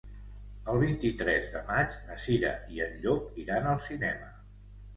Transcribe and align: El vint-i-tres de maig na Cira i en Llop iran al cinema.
El 0.71 0.79
vint-i-tres 0.83 1.49
de 1.57 1.61
maig 1.67 1.99
na 2.09 2.17
Cira 2.25 2.55
i 2.79 2.83
en 2.89 2.99
Llop 3.07 3.39
iran 3.45 3.71
al 3.77 3.87
cinema. 3.93 4.35